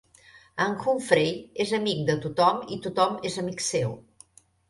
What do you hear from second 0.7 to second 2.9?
Humphrey és amic de tothom i